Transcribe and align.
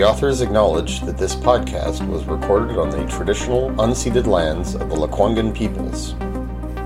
The 0.00 0.06
authors 0.06 0.40
acknowledge 0.40 1.02
that 1.02 1.18
this 1.18 1.34
podcast 1.34 2.08
was 2.08 2.24
recorded 2.24 2.78
on 2.78 2.88
the 2.88 3.06
traditional 3.06 3.68
unceded 3.72 4.26
lands 4.26 4.74
of 4.74 4.88
the 4.88 4.96
Lekwungen 4.96 5.54
peoples. 5.54 6.12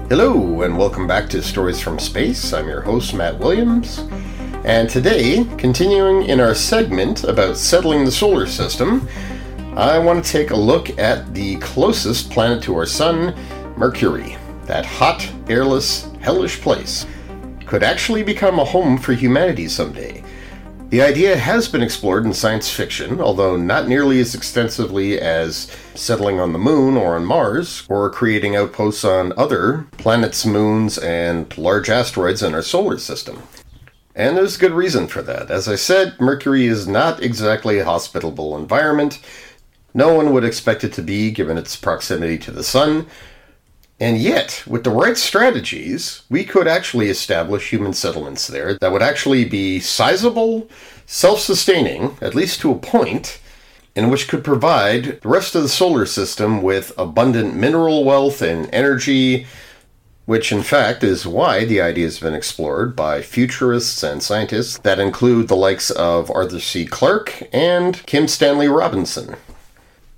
Hello, 0.08 0.62
and 0.62 0.76
welcome 0.76 1.06
back 1.06 1.28
to 1.28 1.40
Stories 1.40 1.80
from 1.80 2.00
Space. 2.00 2.52
I'm 2.52 2.66
your 2.66 2.80
host, 2.80 3.14
Matt 3.14 3.38
Williams. 3.38 4.00
And 4.64 4.90
today, 4.90 5.44
continuing 5.58 6.24
in 6.24 6.40
our 6.40 6.56
segment 6.56 7.22
about 7.22 7.56
settling 7.56 8.04
the 8.04 8.10
solar 8.10 8.48
system, 8.48 9.08
I 9.76 9.96
want 9.96 10.24
to 10.24 10.32
take 10.32 10.50
a 10.50 10.56
look 10.56 10.98
at 10.98 11.32
the 11.32 11.58
closest 11.58 12.32
planet 12.32 12.64
to 12.64 12.74
our 12.74 12.84
Sun, 12.84 13.36
Mercury. 13.76 14.36
That 14.64 14.84
hot, 14.84 15.24
airless, 15.48 16.10
hellish 16.20 16.60
place 16.60 17.06
could 17.64 17.84
actually 17.84 18.24
become 18.24 18.58
a 18.58 18.64
home 18.64 18.98
for 18.98 19.12
humanity 19.12 19.68
someday. 19.68 20.24
The 20.90 21.02
idea 21.02 21.36
has 21.36 21.66
been 21.66 21.82
explored 21.82 22.24
in 22.24 22.32
science 22.32 22.70
fiction, 22.70 23.20
although 23.20 23.56
not 23.56 23.88
nearly 23.88 24.20
as 24.20 24.34
extensively 24.34 25.18
as 25.18 25.68
settling 25.94 26.38
on 26.38 26.52
the 26.52 26.58
moon 26.58 26.96
or 26.96 27.16
on 27.16 27.24
Mars, 27.24 27.84
or 27.88 28.10
creating 28.10 28.54
outposts 28.54 29.04
on 29.04 29.32
other 29.36 29.86
planets, 29.98 30.46
moons, 30.46 30.96
and 30.98 31.56
large 31.58 31.90
asteroids 31.90 32.42
in 32.42 32.54
our 32.54 32.62
solar 32.62 32.98
system. 32.98 33.42
And 34.14 34.36
there's 34.36 34.56
good 34.56 34.72
reason 34.72 35.08
for 35.08 35.22
that. 35.22 35.50
As 35.50 35.66
I 35.66 35.74
said, 35.74 36.20
Mercury 36.20 36.66
is 36.66 36.86
not 36.86 37.20
exactly 37.20 37.80
a 37.80 37.84
hospitable 37.84 38.56
environment. 38.56 39.18
No 39.94 40.14
one 40.14 40.32
would 40.32 40.44
expect 40.44 40.84
it 40.84 40.92
to 40.92 41.02
be, 41.02 41.32
given 41.32 41.58
its 41.58 41.74
proximity 41.74 42.38
to 42.38 42.52
the 42.52 42.62
Sun, 42.62 43.06
and 44.00 44.18
yet, 44.18 44.64
with 44.66 44.82
the 44.82 44.90
right 44.90 45.16
strategies, 45.16 46.22
we 46.28 46.44
could 46.44 46.66
actually 46.66 47.08
establish 47.08 47.70
human 47.70 47.92
settlements 47.92 48.48
there 48.48 48.74
that 48.74 48.90
would 48.90 49.02
actually 49.02 49.44
be 49.44 49.78
sizable, 49.78 50.68
self 51.06 51.38
sustaining, 51.38 52.16
at 52.20 52.34
least 52.34 52.60
to 52.60 52.72
a 52.72 52.78
point, 52.78 53.40
and 53.94 54.10
which 54.10 54.26
could 54.26 54.42
provide 54.42 55.20
the 55.20 55.28
rest 55.28 55.54
of 55.54 55.62
the 55.62 55.68
solar 55.68 56.06
system 56.06 56.60
with 56.60 56.92
abundant 56.98 57.54
mineral 57.54 58.04
wealth 58.04 58.42
and 58.42 58.68
energy, 58.74 59.46
which 60.26 60.50
in 60.50 60.64
fact 60.64 61.04
is 61.04 61.24
why 61.24 61.64
the 61.64 61.80
idea 61.80 62.06
has 62.06 62.18
been 62.18 62.34
explored 62.34 62.96
by 62.96 63.22
futurists 63.22 64.02
and 64.02 64.24
scientists 64.24 64.78
that 64.78 64.98
include 64.98 65.46
the 65.46 65.54
likes 65.54 65.92
of 65.92 66.32
Arthur 66.32 66.58
C. 66.58 66.84
Clarke 66.84 67.48
and 67.52 68.04
Kim 68.06 68.26
Stanley 68.26 68.66
Robinson. 68.66 69.36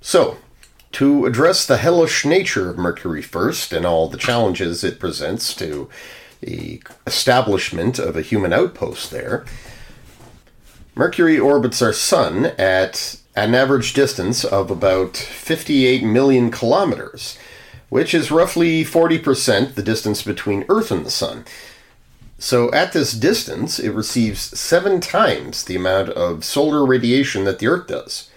So, 0.01 0.37
to 0.97 1.27
address 1.27 1.63
the 1.63 1.77
hellish 1.77 2.25
nature 2.25 2.71
of 2.71 2.77
Mercury 2.79 3.21
first 3.21 3.71
and 3.71 3.85
all 3.85 4.09
the 4.09 4.17
challenges 4.17 4.83
it 4.83 4.99
presents 4.99 5.53
to 5.53 5.87
the 6.41 6.81
establishment 7.05 7.99
of 7.99 8.17
a 8.17 8.23
human 8.23 8.51
outpost 8.51 9.11
there. 9.11 9.45
Mercury 10.95 11.37
orbits 11.37 11.83
our 11.83 11.93
Sun 11.93 12.47
at 12.57 13.15
an 13.35 13.53
average 13.53 13.93
distance 13.93 14.43
of 14.43 14.71
about 14.71 15.15
58 15.15 16.03
million 16.03 16.49
kilometers, 16.49 17.37
which 17.89 18.15
is 18.15 18.31
roughly 18.31 18.83
40% 18.83 19.75
the 19.75 19.83
distance 19.83 20.23
between 20.23 20.65
Earth 20.67 20.89
and 20.89 21.05
the 21.05 21.11
Sun. 21.11 21.45
So, 22.39 22.71
at 22.71 22.93
this 22.93 23.11
distance, 23.11 23.77
it 23.77 23.91
receives 23.91 24.59
seven 24.59 24.99
times 24.99 25.63
the 25.63 25.75
amount 25.75 26.09
of 26.09 26.43
solar 26.43 26.83
radiation 26.83 27.43
that 27.43 27.59
the 27.59 27.67
Earth 27.67 27.85
does. 27.85 28.31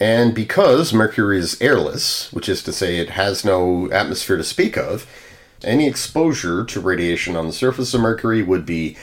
And 0.00 0.34
because 0.34 0.92
Mercury 0.92 1.38
is 1.38 1.60
airless, 1.60 2.32
which 2.32 2.48
is 2.48 2.62
to 2.62 2.72
say 2.72 2.98
it 2.98 3.10
has 3.10 3.44
no 3.44 3.90
atmosphere 3.90 4.36
to 4.36 4.44
speak 4.44 4.76
of, 4.76 5.06
any 5.64 5.88
exposure 5.88 6.64
to 6.64 6.80
radiation 6.80 7.34
on 7.34 7.46
the 7.46 7.52
surface 7.52 7.92
of 7.94 8.00
Mercury 8.00 8.42
would 8.42 8.64
be 8.64 8.96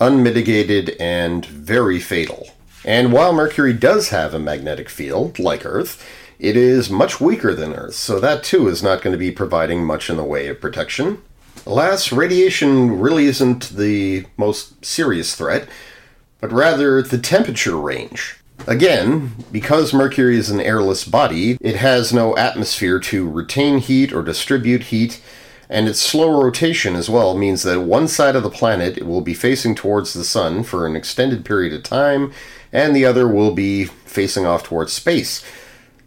unmitigated 0.00 0.96
and 0.98 1.44
very 1.44 2.00
fatal. 2.00 2.48
And 2.84 3.12
while 3.12 3.34
Mercury 3.34 3.74
does 3.74 4.08
have 4.08 4.32
a 4.32 4.38
magnetic 4.38 4.88
field, 4.88 5.38
like 5.38 5.66
Earth, 5.66 6.02
it 6.38 6.56
is 6.56 6.88
much 6.88 7.20
weaker 7.20 7.54
than 7.54 7.74
Earth, 7.74 7.94
so 7.94 8.18
that 8.18 8.42
too 8.42 8.66
is 8.68 8.82
not 8.82 9.02
going 9.02 9.12
to 9.12 9.18
be 9.18 9.30
providing 9.30 9.84
much 9.84 10.08
in 10.08 10.16
the 10.16 10.24
way 10.24 10.48
of 10.48 10.60
protection. 10.60 11.20
Alas, 11.66 12.10
radiation 12.10 12.98
really 12.98 13.26
isn't 13.26 13.68
the 13.68 14.24
most 14.38 14.82
serious 14.82 15.34
threat, 15.36 15.68
but 16.40 16.50
rather 16.50 17.02
the 17.02 17.18
temperature 17.18 17.76
range. 17.76 18.39
Again, 18.66 19.32
because 19.50 19.92
Mercury 19.92 20.36
is 20.36 20.50
an 20.50 20.60
airless 20.60 21.04
body, 21.04 21.56
it 21.60 21.76
has 21.76 22.12
no 22.12 22.36
atmosphere 22.36 23.00
to 23.00 23.28
retain 23.28 23.78
heat 23.78 24.12
or 24.12 24.22
distribute 24.22 24.84
heat, 24.84 25.20
and 25.68 25.88
its 25.88 26.00
slow 26.00 26.42
rotation 26.42 26.94
as 26.94 27.08
well 27.08 27.36
means 27.36 27.62
that 27.62 27.80
one 27.80 28.06
side 28.06 28.36
of 28.36 28.42
the 28.42 28.50
planet 28.50 29.04
will 29.04 29.22
be 29.22 29.34
facing 29.34 29.74
towards 29.74 30.12
the 30.12 30.24
sun 30.24 30.62
for 30.62 30.86
an 30.86 30.94
extended 30.94 31.44
period 31.44 31.72
of 31.72 31.82
time, 31.82 32.32
and 32.72 32.94
the 32.94 33.04
other 33.04 33.26
will 33.26 33.54
be 33.54 33.84
facing 33.84 34.46
off 34.46 34.62
towards 34.62 34.92
space. 34.92 35.44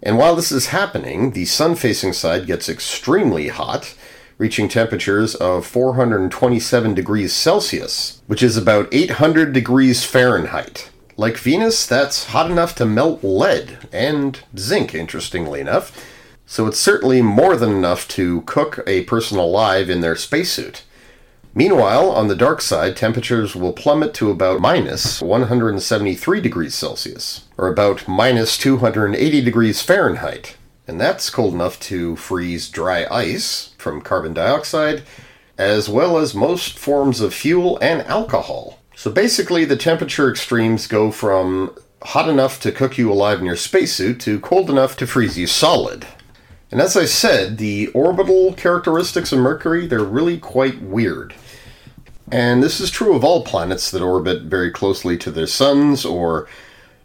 And 0.02 0.18
while 0.18 0.36
this 0.36 0.52
is 0.52 0.68
happening, 0.68 1.32
the 1.32 1.46
sun 1.46 1.76
facing 1.76 2.14
side 2.14 2.46
gets 2.46 2.70
extremely 2.70 3.48
hot, 3.48 3.96
reaching 4.38 4.68
temperatures 4.68 5.34
of 5.36 5.66
427 5.66 6.94
degrees 6.94 7.34
Celsius, 7.34 8.22
which 8.28 8.44
is 8.44 8.58
about 8.58 8.90
800 8.92 9.54
degrees 9.54 10.04
Fahrenheit. 10.04 10.90
Like 11.16 11.38
Venus, 11.38 11.86
that's 11.86 12.26
hot 12.26 12.50
enough 12.50 12.74
to 12.76 12.86
melt 12.86 13.24
lead 13.24 13.88
and 13.92 14.40
zinc, 14.58 14.96
interestingly 14.96 15.60
enough. 15.60 15.96
So 16.46 16.66
it's 16.66 16.80
certainly 16.80 17.22
more 17.22 17.56
than 17.56 17.72
enough 17.72 18.08
to 18.10 18.42
cook 18.42 18.80
a 18.88 19.04
person 19.04 19.38
alive 19.38 19.90
in 19.90 20.02
their 20.02 20.16
spacesuit. 20.16 20.84
Meanwhile, 21.56 22.10
on 22.10 22.30
the 22.30 22.36
dark 22.36 22.62
side, 22.62 22.98
temperatures 22.98 23.56
will 23.56 23.74
plummet 23.74 24.16
to 24.16 24.32
about 24.32 24.60
minus 24.60 25.22
173 25.22 26.42
degrees 26.42 26.74
Celsius, 26.74 27.48
or 27.58 27.68
about 27.68 28.08
minus 28.08 28.58
280 28.58 29.42
degrees 29.42 29.82
Fahrenheit. 29.84 30.58
And 30.88 31.00
that's 31.00 31.30
cold 31.30 31.54
enough 31.54 31.80
to 31.82 32.16
freeze 32.16 32.70
dry 32.70 33.06
ice 33.10 33.76
from 33.78 34.02
carbon 34.02 34.34
dioxide, 34.34 35.04
as 35.60 35.88
well 35.88 36.18
as 36.18 36.34
most 36.34 36.80
forms 36.80 37.22
of 37.22 37.36
fuel 37.36 37.78
and 37.82 38.02
alcohol. 38.02 38.80
So 39.04 39.12
basically, 39.12 39.66
the 39.66 39.76
temperature 39.76 40.30
extremes 40.30 40.88
go 40.88 41.12
from 41.12 41.76
hot 42.04 42.30
enough 42.30 42.62
to 42.62 42.72
cook 42.72 42.98
you 42.98 43.12
alive 43.12 43.40
in 43.40 43.46
your 43.46 43.58
spacesuit 43.58 44.22
to 44.22 44.40
cold 44.40 44.70
enough 44.70 44.96
to 44.96 45.06
freeze 45.06 45.38
you 45.38 45.46
solid. 45.46 46.08
And 46.72 46.80
as 46.80 46.96
I 46.96 47.04
said, 47.04 47.58
the 47.58 47.88
orbital 47.88 48.54
characteristics 48.54 49.34
of 49.34 49.40
Mercury, 49.40 49.88
they're 49.88 50.06
really 50.06 50.38
quite 50.38 50.82
weird. 50.82 51.36
And 52.32 52.64
this 52.64 52.80
is 52.80 52.90
true 52.90 53.14
of 53.14 53.26
all 53.26 53.44
planets 53.44 53.92
that 53.92 54.02
orbit 54.02 54.44
very 54.44 54.72
closely 54.72 55.18
to 55.18 55.32
their 55.32 55.48
suns 55.48 56.06
or 56.06 56.48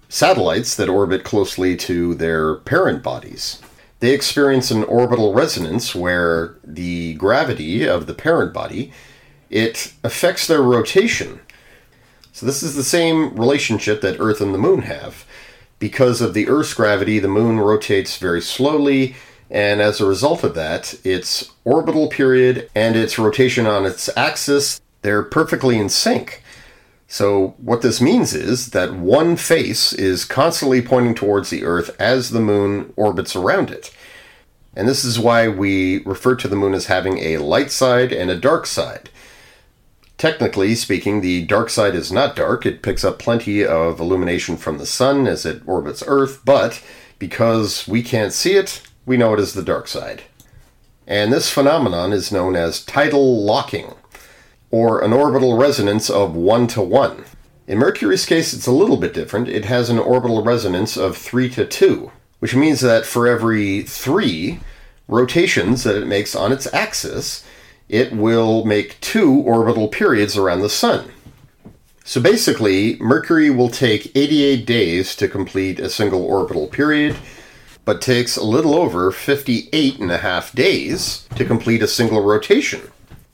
satellites 0.08 0.76
that 0.76 0.88
orbit 0.88 1.24
closely 1.24 1.76
to 1.78 2.14
their 2.14 2.54
parent 2.54 3.02
bodies. 3.02 3.60
They 3.98 4.14
experience 4.14 4.70
an 4.70 4.84
orbital 4.84 5.34
resonance 5.34 5.96
where 5.96 6.58
the 6.62 7.14
gravity 7.14 7.88
of 7.88 8.06
the 8.06 8.14
parent 8.14 8.54
body 8.54 8.92
it 9.50 9.94
affects 10.04 10.46
their 10.46 10.62
rotation 10.62 11.40
so 12.38 12.46
this 12.46 12.62
is 12.62 12.76
the 12.76 12.84
same 12.84 13.34
relationship 13.34 14.00
that 14.00 14.20
Earth 14.20 14.40
and 14.40 14.54
the 14.54 14.58
Moon 14.58 14.82
have. 14.82 15.26
Because 15.80 16.20
of 16.20 16.34
the 16.34 16.48
Earth's 16.48 16.72
gravity, 16.72 17.18
the 17.18 17.26
Moon 17.26 17.58
rotates 17.58 18.16
very 18.16 18.40
slowly, 18.40 19.16
and 19.50 19.80
as 19.80 20.00
a 20.00 20.06
result 20.06 20.44
of 20.44 20.54
that, 20.54 20.94
its 21.04 21.50
orbital 21.64 22.06
period 22.06 22.70
and 22.76 22.94
its 22.94 23.18
rotation 23.18 23.66
on 23.66 23.84
its 23.84 24.08
axis, 24.16 24.80
they're 25.02 25.24
perfectly 25.24 25.80
in 25.80 25.88
sync. 25.88 26.44
So, 27.08 27.56
what 27.58 27.82
this 27.82 28.00
means 28.00 28.34
is 28.34 28.70
that 28.70 28.94
one 28.94 29.34
face 29.34 29.92
is 29.92 30.24
constantly 30.24 30.80
pointing 30.80 31.16
towards 31.16 31.50
the 31.50 31.64
Earth 31.64 31.90
as 31.98 32.30
the 32.30 32.40
Moon 32.40 32.92
orbits 32.94 33.34
around 33.34 33.72
it. 33.72 33.92
And 34.76 34.88
this 34.88 35.04
is 35.04 35.18
why 35.18 35.48
we 35.48 36.04
refer 36.04 36.36
to 36.36 36.46
the 36.46 36.54
Moon 36.54 36.74
as 36.74 36.86
having 36.86 37.18
a 37.18 37.38
light 37.38 37.72
side 37.72 38.12
and 38.12 38.30
a 38.30 38.36
dark 38.38 38.64
side. 38.64 39.10
Technically 40.18 40.74
speaking, 40.74 41.20
the 41.20 41.44
dark 41.46 41.70
side 41.70 41.94
is 41.94 42.12
not 42.12 42.34
dark. 42.34 42.66
It 42.66 42.82
picks 42.82 43.04
up 43.04 43.20
plenty 43.20 43.64
of 43.64 44.00
illumination 44.00 44.56
from 44.56 44.78
the 44.78 44.84
sun 44.86 45.26
as 45.28 45.46
it 45.46 45.62
orbits 45.64 46.02
Earth, 46.06 46.42
but 46.44 46.82
because 47.20 47.86
we 47.88 48.02
can't 48.02 48.32
see 48.32 48.54
it, 48.54 48.82
we 49.06 49.16
know 49.16 49.32
it 49.34 49.40
as 49.40 49.54
the 49.54 49.62
dark 49.62 49.86
side. 49.88 50.24
And 51.06 51.32
this 51.32 51.50
phenomenon 51.50 52.12
is 52.12 52.32
known 52.32 52.56
as 52.56 52.84
tidal 52.84 53.44
locking. 53.44 53.94
or 54.70 55.02
an 55.02 55.12
orbital 55.12 55.56
resonance 55.56 56.10
of 56.10 56.34
1 56.34 56.66
to 56.68 56.82
1. 56.82 57.24
In 57.66 57.78
Mercury's 57.78 58.26
case, 58.26 58.52
it's 58.52 58.66
a 58.66 58.72
little 58.72 58.96
bit 58.96 59.14
different. 59.14 59.48
It 59.48 59.64
has 59.64 59.90
an 59.90 59.98
orbital 59.98 60.42
resonance 60.42 60.96
of 60.96 61.16
3 61.16 61.48
to 61.50 61.66
2, 61.66 62.10
which 62.38 62.54
means 62.54 62.80
that 62.80 63.06
for 63.06 63.26
every 63.26 63.82
3 63.82 64.60
rotations 65.06 65.84
that 65.84 65.96
it 65.96 66.06
makes 66.06 66.36
on 66.36 66.52
its 66.52 66.72
axis, 66.74 67.44
it 67.88 68.12
will 68.12 68.64
make 68.64 69.00
two 69.00 69.32
orbital 69.40 69.88
periods 69.88 70.36
around 70.36 70.60
the 70.60 70.68
Sun. 70.68 71.10
So 72.04 72.20
basically, 72.20 72.96
Mercury 73.00 73.50
will 73.50 73.68
take 73.68 74.16
88 74.16 74.64
days 74.64 75.14
to 75.16 75.28
complete 75.28 75.78
a 75.78 75.90
single 75.90 76.24
orbital 76.24 76.66
period, 76.66 77.16
but 77.84 78.00
takes 78.00 78.36
a 78.36 78.44
little 78.44 78.74
over 78.74 79.12
58 79.12 79.98
and 79.98 80.10
a 80.10 80.18
half 80.18 80.52
days 80.52 81.28
to 81.36 81.44
complete 81.44 81.82
a 81.82 81.88
single 81.88 82.22
rotation. 82.22 82.80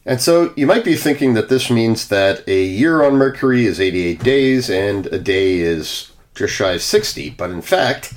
And 0.06 0.20
so 0.20 0.52
you 0.56 0.66
might 0.66 0.84
be 0.84 0.96
thinking 0.96 1.34
that 1.34 1.48
this 1.48 1.70
means 1.70 2.08
that 2.08 2.46
a 2.48 2.64
year 2.64 3.02
on 3.02 3.16
Mercury 3.16 3.64
is 3.64 3.80
88 3.80 4.22
days 4.22 4.68
and 4.68 5.06
a 5.06 5.18
day 5.18 5.60
is 5.60 6.12
just 6.34 6.54
shy 6.54 6.72
of 6.72 6.82
60, 6.82 7.30
but 7.30 7.50
in 7.50 7.62
fact, 7.62 8.12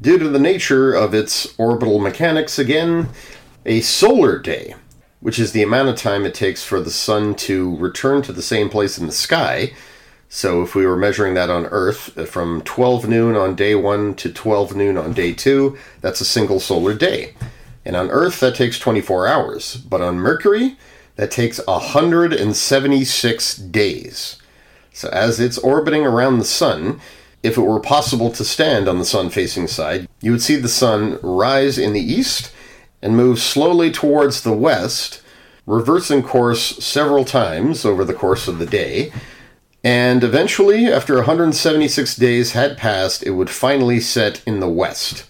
due 0.00 0.18
to 0.18 0.28
the 0.28 0.38
nature 0.38 0.92
of 0.92 1.14
its 1.14 1.54
orbital 1.58 2.00
mechanics, 2.00 2.58
again, 2.58 3.08
a 3.64 3.80
solar 3.80 4.38
day, 4.38 4.74
which 5.22 5.38
is 5.38 5.52
the 5.52 5.62
amount 5.62 5.88
of 5.88 5.96
time 5.96 6.26
it 6.26 6.34
takes 6.34 6.64
for 6.64 6.80
the 6.80 6.90
sun 6.90 7.34
to 7.36 7.76
return 7.76 8.20
to 8.22 8.32
the 8.32 8.42
same 8.42 8.68
place 8.68 8.98
in 8.98 9.06
the 9.06 9.12
sky. 9.12 9.72
So 10.28 10.62
if 10.62 10.74
we 10.74 10.84
were 10.84 10.96
measuring 10.96 11.34
that 11.34 11.48
on 11.48 11.66
Earth 11.66 12.18
uh, 12.18 12.26
from 12.26 12.60
12 12.62 13.08
noon 13.08 13.36
on 13.36 13.54
day 13.54 13.76
one 13.76 14.14
to 14.16 14.32
12 14.32 14.74
noon 14.74 14.98
on 14.98 15.12
day 15.12 15.32
two, 15.32 15.78
that's 16.00 16.20
a 16.20 16.26
single 16.26 16.58
solar 16.58 16.92
day. 16.92 17.34
And 17.84 17.94
on 17.94 18.10
Earth, 18.10 18.40
that 18.40 18.56
takes 18.56 18.80
24 18.80 19.28
hours. 19.28 19.76
But 19.76 20.00
on 20.00 20.16
Mercury, 20.16 20.76
that 21.16 21.30
takes 21.30 21.64
176 21.66 23.56
days. 23.56 24.38
So 24.92 25.08
as 25.10 25.38
it's 25.38 25.58
orbiting 25.58 26.04
around 26.04 26.38
the 26.38 26.44
sun, 26.44 27.00
if 27.44 27.56
it 27.56 27.62
were 27.62 27.80
possible 27.80 28.30
to 28.32 28.44
stand 28.44 28.88
on 28.88 28.98
the 28.98 29.04
sun 29.04 29.30
facing 29.30 29.68
side, 29.68 30.08
you 30.20 30.32
would 30.32 30.42
see 30.42 30.56
the 30.56 30.68
sun 30.68 31.20
rise 31.22 31.78
in 31.78 31.92
the 31.92 32.00
east 32.00 32.52
and 33.02 33.16
move 33.16 33.38
slowly 33.38 33.90
towards 33.90 34.42
the 34.42 34.52
west, 34.52 35.22
reversing 35.66 36.22
course 36.22 36.84
several 36.84 37.24
times 37.24 37.84
over 37.84 38.04
the 38.04 38.14
course 38.14 38.48
of 38.48 38.58
the 38.58 38.66
day. 38.66 39.12
And 39.84 40.22
eventually, 40.22 40.86
after 40.86 41.16
176 41.16 42.16
days 42.16 42.52
had 42.52 42.78
passed, 42.78 43.22
it 43.24 43.30
would 43.30 43.50
finally 43.50 44.00
set 44.00 44.42
in 44.46 44.60
the 44.60 44.68
west. 44.68 45.28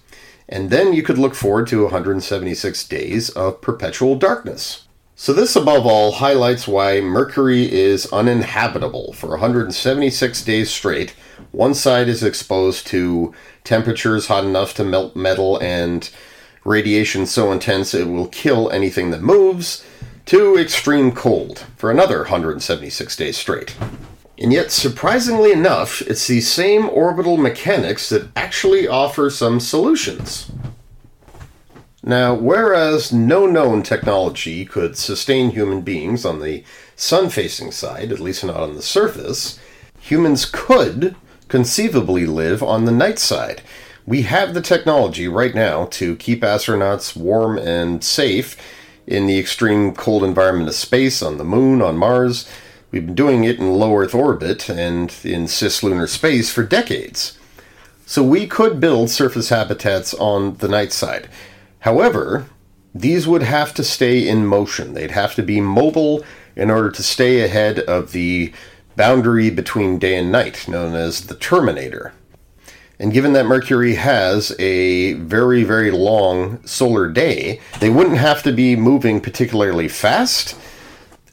And 0.48 0.68
then 0.68 0.92
you 0.92 1.02
could 1.02 1.18
look 1.18 1.34
forward 1.34 1.66
to 1.68 1.82
176 1.84 2.86
days 2.88 3.30
of 3.30 3.62
perpetual 3.62 4.16
darkness. 4.16 4.86
So, 5.16 5.32
this 5.32 5.56
above 5.56 5.86
all 5.86 6.12
highlights 6.12 6.68
why 6.68 7.00
Mercury 7.00 7.72
is 7.72 8.12
uninhabitable 8.12 9.12
for 9.14 9.30
176 9.30 10.42
days 10.42 10.70
straight 10.70 11.14
one 11.50 11.74
side 11.74 12.08
is 12.08 12.22
exposed 12.22 12.86
to 12.88 13.34
temperatures 13.64 14.26
hot 14.26 14.44
enough 14.44 14.74
to 14.74 14.84
melt 14.84 15.16
metal 15.16 15.58
and 15.58 16.08
radiation 16.64 17.26
so 17.26 17.52
intense 17.52 17.94
it 17.94 18.08
will 18.08 18.28
kill 18.28 18.70
anything 18.70 19.10
that 19.10 19.22
moves, 19.22 19.84
to 20.26 20.56
extreme 20.56 21.12
cold 21.12 21.66
for 21.76 21.90
another 21.90 22.18
176 22.18 23.16
days 23.16 23.36
straight. 23.36 23.74
And 24.38 24.52
yet, 24.52 24.70
surprisingly 24.70 25.52
enough, 25.52 26.00
it's 26.02 26.26
the 26.26 26.40
same 26.40 26.88
orbital 26.88 27.36
mechanics 27.36 28.08
that 28.08 28.28
actually 28.34 28.88
offer 28.88 29.30
some 29.30 29.60
solutions. 29.60 30.50
Now, 32.04 32.34
whereas 32.34 33.12
no 33.12 33.46
known 33.46 33.82
technology 33.82 34.64
could 34.64 34.96
sustain 34.96 35.50
human 35.50 35.82
beings 35.82 36.24
on 36.24 36.40
the 36.40 36.64
sun 36.96 37.30
facing 37.30 37.70
side, 37.70 38.10
at 38.10 38.18
least 38.18 38.44
not 38.44 38.56
on 38.56 38.74
the 38.74 38.82
surface, 38.82 39.60
humans 40.00 40.44
could 40.44 41.14
conceivably 41.46 42.26
live 42.26 42.62
on 42.62 42.84
the 42.84 42.92
night 42.92 43.20
side. 43.20 43.62
We 44.04 44.22
have 44.22 44.52
the 44.52 44.60
technology 44.60 45.28
right 45.28 45.54
now 45.54 45.86
to 45.86 46.16
keep 46.16 46.40
astronauts 46.40 47.16
warm 47.16 47.56
and 47.56 48.02
safe 48.02 48.56
in 49.06 49.26
the 49.26 49.38
extreme 49.38 49.94
cold 49.94 50.24
environment 50.24 50.68
of 50.68 50.74
space, 50.74 51.22
on 51.22 51.38
the 51.38 51.44
moon, 51.44 51.80
on 51.80 51.96
Mars. 51.96 52.48
We've 52.90 53.06
been 53.06 53.14
doing 53.14 53.44
it 53.44 53.58
in 53.58 53.74
low 53.74 53.96
Earth 53.96 54.14
orbit 54.14 54.68
and 54.68 55.14
in 55.22 55.44
cislunar 55.44 56.08
space 56.08 56.52
for 56.52 56.64
decades. 56.64 57.38
So 58.04 58.24
we 58.24 58.48
could 58.48 58.80
build 58.80 59.08
surface 59.08 59.50
habitats 59.50 60.14
on 60.14 60.56
the 60.56 60.68
night 60.68 60.92
side. 60.92 61.28
However, 61.80 62.46
these 62.92 63.28
would 63.28 63.42
have 63.42 63.72
to 63.74 63.84
stay 63.84 64.26
in 64.26 64.46
motion. 64.46 64.94
They'd 64.94 65.12
have 65.12 65.34
to 65.36 65.42
be 65.42 65.60
mobile 65.60 66.24
in 66.56 66.70
order 66.70 66.90
to 66.90 67.02
stay 67.02 67.40
ahead 67.40 67.78
of 67.78 68.10
the 68.10 68.52
boundary 68.96 69.48
between 69.48 69.98
day 69.98 70.16
and 70.16 70.30
night, 70.30 70.66
known 70.68 70.94
as 70.94 71.28
the 71.28 71.36
terminator. 71.36 72.12
And 73.02 73.12
given 73.12 73.32
that 73.32 73.46
Mercury 73.46 73.96
has 73.96 74.54
a 74.60 75.14
very, 75.14 75.64
very 75.64 75.90
long 75.90 76.64
solar 76.64 77.08
day, 77.10 77.58
they 77.80 77.90
wouldn't 77.90 78.18
have 78.18 78.44
to 78.44 78.52
be 78.52 78.76
moving 78.76 79.20
particularly 79.20 79.88
fast, 79.88 80.56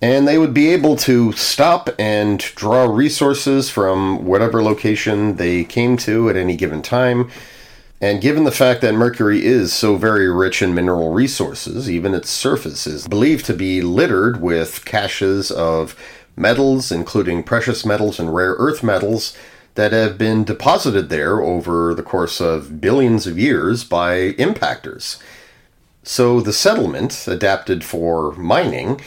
and 0.01 0.27
they 0.27 0.39
would 0.39 0.51
be 0.51 0.69
able 0.69 0.95
to 0.95 1.31
stop 1.33 1.91
and 1.99 2.39
draw 2.39 2.85
resources 2.85 3.69
from 3.69 4.25
whatever 4.25 4.63
location 4.63 5.35
they 5.35 5.63
came 5.63 5.95
to 5.97 6.27
at 6.27 6.35
any 6.35 6.55
given 6.55 6.81
time. 6.81 7.29
And 8.01 8.19
given 8.19 8.45
the 8.45 8.51
fact 8.51 8.81
that 8.81 8.95
Mercury 8.95 9.45
is 9.45 9.71
so 9.71 9.95
very 9.95 10.27
rich 10.27 10.63
in 10.63 10.73
mineral 10.73 11.13
resources, 11.13 11.87
even 11.87 12.15
its 12.15 12.31
surface 12.31 12.87
is 12.87 13.07
believed 13.07 13.45
to 13.45 13.53
be 13.53 13.81
littered 13.81 14.41
with 14.41 14.85
caches 14.85 15.51
of 15.51 15.95
metals, 16.35 16.91
including 16.91 17.43
precious 17.43 17.85
metals 17.85 18.19
and 18.19 18.33
rare 18.33 18.55
earth 18.57 18.81
metals, 18.81 19.37
that 19.79 19.93
have 19.93 20.17
been 20.17 20.43
deposited 20.43 21.07
there 21.07 21.39
over 21.41 21.93
the 21.93 22.03
course 22.03 22.41
of 22.41 22.81
billions 22.81 23.25
of 23.25 23.39
years 23.39 23.85
by 23.85 24.33
impactors. 24.33 25.21
So 26.03 26.41
the 26.41 26.51
settlement, 26.51 27.25
adapted 27.29 27.85
for 27.85 28.33
mining, 28.33 28.99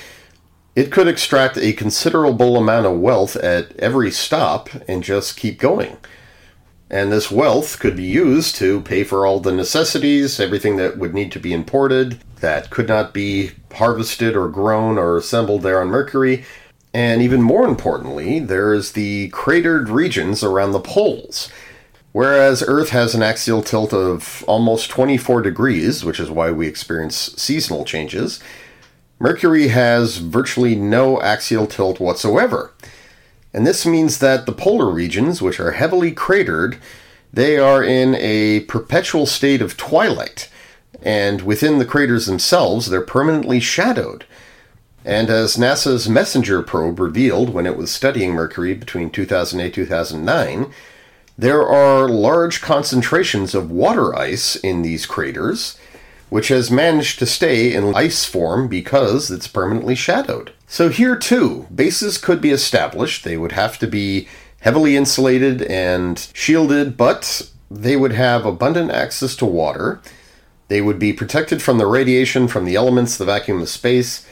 it 0.75 0.91
could 0.91 1.09
extract 1.09 1.59
a 1.59 1.75
considerable 1.75 2.57
amount 2.57 2.87
of 2.87 2.99
wealth 2.99 3.37
at 3.37 3.77
every 3.77 4.11
stop 4.11 4.71
and 4.89 5.03
just 5.03 5.37
keep 5.37 5.59
going. 5.59 5.99
And 6.89 7.13
this 7.13 7.31
wealth 7.31 7.79
could 7.79 7.95
be 7.95 8.05
used 8.05 8.57
to 8.57 8.81
pay 8.81 9.05
for 9.05 9.27
all 9.27 9.41
the 9.41 9.53
necessities, 9.53 10.41
everything 10.41 10.77
that 10.79 10.97
would 10.97 11.13
need 11.13 11.33
to 11.33 11.39
be 11.39 11.53
imported, 11.53 12.19
that 12.41 12.71
could 12.71 12.89
not 12.89 13.13
be 13.13 13.51
harvested 13.75 14.35
or 14.35 14.49
grown 14.49 14.97
or 14.97 15.19
assembled 15.19 15.65
there 15.65 15.83
on 15.83 15.89
Mercury, 15.89 16.47
and 16.95 17.23
even 17.23 17.43
more 17.43 17.67
importantly, 17.67 18.39
there's 18.39 18.93
the 18.93 19.29
cratered 19.31 19.89
regions 19.89 20.43
around 20.43 20.73
the 20.73 20.81
poles. 20.81 21.49
Whereas 22.13 22.63
Earth 22.67 22.91
has 22.91 23.15
an 23.15 23.23
axial 23.23 23.63
tilt 23.63 23.95
of 23.95 24.45
almost 24.47 24.91
24 24.91 25.41
degrees, 25.41 26.05
which 26.05 26.21
is 26.21 26.31
why 26.31 26.51
we 26.51 26.67
experience 26.67 27.17
seasonal 27.37 27.87
changes, 27.87 28.39
Mercury 29.19 29.69
has 29.69 30.19
virtually 30.19 30.75
no 30.75 31.23
axial 31.23 31.67
tilt 31.67 32.01
whatsoever. 32.01 32.73
And 33.55 33.67
this 33.67 33.87
means 33.87 34.19
that 34.19 34.47
the 34.47 34.53
polar 34.53 34.91
regions, 34.91 35.41
which 35.41 35.61
are 35.61 35.73
heavily 35.73 36.13
cratered, 36.13 36.79
they 37.33 37.57
are 37.57 37.83
in 37.83 38.15
a 38.17 38.61
perpetual 38.61 39.25
state 39.27 39.63
of 39.63 39.77
twilight. 39.77 40.51
And 41.03 41.43
within 41.43 41.79
the 41.79 41.85
craters 41.85 42.27
themselves, 42.27 42.91
they're 42.91 43.01
permanently 43.01 43.61
shadowed. 43.61 44.27
And 45.05 45.31
as 45.31 45.57
NASA's 45.57 46.09
MESSENGER 46.09 46.63
probe 46.63 47.01
revealed 47.01 47.51
when 47.51 47.67
it 47.67 47.77
was 47.77 47.91
studying 47.91 48.33
Mercury 48.33 48.75
between 48.75 49.11
2008 49.11 49.75
2009, 49.75 50.73
there 51.37 51.67
are 51.67 52.09
large 52.09 52.61
concentrations 52.61 53.55
of 53.55 53.71
water 53.71 54.15
ice 54.15 54.55
in 54.57 54.83
these 54.83 55.07
craters, 55.07 55.79
which 56.29 56.49
has 56.49 56.71
managed 56.71 57.19
to 57.19 57.27
stay 57.27 57.75
in 57.75 57.95
ice 57.97 58.25
form 58.25 58.69
because 58.69 59.31
it's 59.31 59.49
permanently 59.49 59.95
shadowed. 59.95 60.53
So 60.69 60.89
here 60.89 61.17
too, 61.17 61.67
bases 61.75 62.17
could 62.17 62.41
be 62.41 62.51
established. 62.51 63.25
They 63.25 63.37
would 63.37 63.53
have 63.53 63.79
to 63.81 63.87
be 63.87 64.29
heavily 64.61 64.97
insulated 64.97 65.63
and 65.63 66.29
shielded, 66.33 66.97
but 66.97 67.51
they 67.69 67.97
would 67.97 68.13
have 68.13 68.47
abundant 68.47 68.93
access 68.93 69.35
to 69.37 69.47
water. 69.47 70.01
They 70.69 70.81
would 70.81 70.99
be 70.99 71.13
protected 71.13 71.61
from 71.61 71.79
the 71.79 71.87
radiation 71.87 72.47
from 72.47 72.67
the 72.67 72.77
elements, 72.77 73.17
the 73.17 73.25
vacuum 73.25 73.61
of 73.61 73.69
space, 73.69 74.25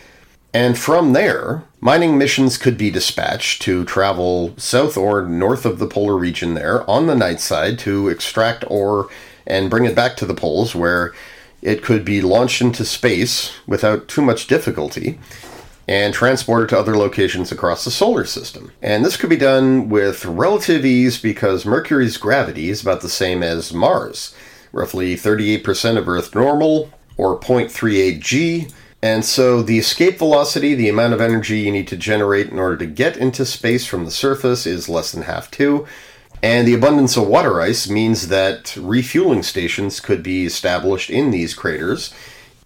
and 0.53 0.77
from 0.77 1.13
there, 1.13 1.63
mining 1.81 2.19
missions 2.19 2.59
could 2.59 2.77
be 2.77 2.91
dispatched 2.91 3.63
to 3.63 3.85
travel 3.85 4.55
south 4.57 4.97
or 4.97 5.23
north 5.23 5.65
of 5.65 5.79
the 5.79 5.87
polar 5.87 6.17
region 6.17 6.55
there 6.55 6.89
on 6.91 7.07
the 7.07 7.15
night 7.15 7.41
side 7.41 7.79
to 7.81 8.09
extract 8.09 8.65
ore 8.69 9.09
and 9.47 9.71
bring 9.71 9.85
it 9.85 9.95
back 9.95 10.17
to 10.17 10.27
the 10.27 10.35
poles 10.35 10.75
where 10.75 11.15
it 11.63 11.83
could 11.83 12.05
be 12.05 12.21
launched 12.21 12.61
into 12.61 12.85
space 12.85 13.53
without 13.67 14.09
too 14.09 14.23
much 14.23 14.47
difficulty 14.47 15.19
and 15.87 16.15
transported 16.15 16.69
to 16.69 16.79
other 16.79 16.97
locations 16.97 17.51
across 17.51 17.85
the 17.85 17.91
solar 17.91 18.25
system. 18.25 18.73
And 18.81 19.05
this 19.05 19.17
could 19.17 19.31
be 19.31 19.37
done 19.37 19.89
with 19.89 20.25
relative 20.25 20.85
ease 20.85 21.21
because 21.21 21.67
Mercury's 21.67 22.17
gravity 22.17 22.71
is 22.71 22.81
about 22.81 23.01
the 23.01 23.09
same 23.09 23.43
as 23.43 23.73
Mars, 23.73 24.35
roughly 24.73 25.17
38% 25.17 25.99
of 25.99 26.09
Earth 26.09 26.35
normal, 26.35 26.91
or 27.17 27.39
0.38 27.39 28.21
g, 28.21 28.69
And 29.03 29.25
so 29.25 29.63
the 29.63 29.79
escape 29.79 30.19
velocity, 30.19 30.75
the 30.75 30.89
amount 30.89 31.15
of 31.15 31.21
energy 31.21 31.61
you 31.61 31.73
need 31.73 31.89
to 31.89 31.97
generate 31.97 32.49
in 32.49 32.59
order 32.59 32.77
to 32.77 32.87
get 32.87 33.17
into 33.17 33.47
space 33.47 33.87
from 33.87 34.05
the 34.05 34.11
surface, 34.11 34.67
is 34.67 34.89
less 34.89 35.11
than 35.13 35.23
half 35.23 35.51
two. 35.51 35.87
And 36.43 36.67
the 36.67 36.75
abundance 36.75 37.17
of 37.17 37.27
water 37.27 37.61
ice 37.61 37.89
means 37.89 38.29
that 38.29 38.77
refueling 38.77 39.43
stations 39.43 40.01
could 40.01 40.23
be 40.23 40.47
established 40.47 41.11
in 41.11 41.31
these 41.31 41.55
craters. 41.55 42.15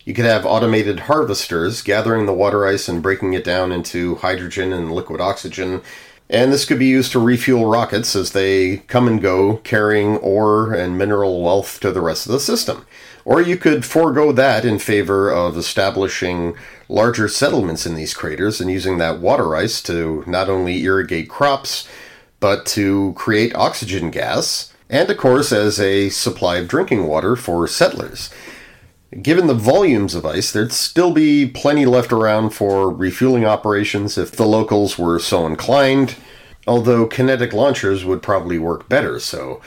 You 0.05 0.13
could 0.13 0.27
have 0.27 0.45
automated 0.45 1.01
harvesters 1.01 1.83
gathering 1.83 2.27
the 2.27 2.35
water 2.35 2.67
ice 2.67 2.89
and 2.89 3.03
breaking 3.03 3.33
it 3.33 3.43
down 3.43 3.73
into 3.73 4.17
hydrogen 4.17 4.73
and 4.73 4.93
liquid 4.93 5.21
oxygen. 5.21 5.83
And 6.29 6.53
this 6.53 6.65
could 6.65 6.79
be 6.79 6.87
used 6.87 7.13
to 7.13 7.19
refuel 7.19 7.67
rockets 7.67 8.15
as 8.15 8.33
they 8.33 8.79
come 8.89 9.09
and 9.09 9.21
go, 9.21 9.59
carrying 9.59 10.17
ore 10.19 10.73
and 10.73 10.99
mineral 10.99 11.43
wealth 11.43 11.81
to 11.81 11.93
the 11.93 12.01
rest 12.01 12.27
of 12.27 12.33
the 12.33 12.41
system. 12.41 12.87
Or 13.25 13.41
you 13.41 13.57
could 13.57 13.85
forego 13.85 14.33
that 14.33 14.65
in 14.65 14.79
favor 14.79 15.31
of 15.31 15.57
establishing 15.57 16.57
larger 16.89 17.29
settlements 17.29 17.87
in 17.87 17.95
these 17.95 18.13
craters 18.13 18.61
and 18.61 18.71
using 18.71 18.99
that 18.99 19.19
water 19.19 19.57
ice 19.57 19.83
to 19.83 20.25
not 20.27 20.51
only 20.51 20.83
irrigate 20.85 21.29
crops, 21.31 21.89
but 22.39 22.67
to 22.67 23.15
create 23.17 23.55
oxygen 23.55 24.11
gas, 24.11 24.73
and 24.91 25.09
of 25.11 25.17
course 25.17 25.53
as 25.53 25.81
a 25.81 26.11
supply 26.11 26.57
of 26.57 26.69
drinking 26.69 27.07
water 27.07 27.37
for 27.37 27.67
settlers. 27.67 28.29
Given 29.23 29.47
the 29.47 29.55
volumes 29.55 30.15
of 30.15 30.27
ice, 30.27 30.51
there'd 30.53 30.73
still 30.73 31.13
be 31.13 31.47
plenty 31.47 31.87
left 31.87 32.13
around 32.13 32.51
for 32.51 32.91
refueling 32.91 33.47
operations 33.47 34.19
if 34.19 34.33
the 34.33 34.47
locals 34.47 34.99
were 34.99 35.19
so 35.19 35.47
inclined, 35.47 36.17
although 36.67 37.07
kinetic 37.07 37.53
launchers 37.53 38.05
would 38.05 38.23
probably 38.23 38.59
work 38.59 38.89
better, 38.89 39.21
so 39.21 39.63